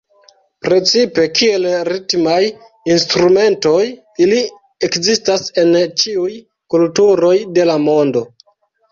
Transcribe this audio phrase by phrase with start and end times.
[0.67, 2.37] Precipe kiel ritmaj
[2.93, 3.83] instrumentoj
[4.27, 4.39] ili
[4.87, 6.31] ekzistas en ĉiuj
[6.75, 8.25] kulturoj de la mondo.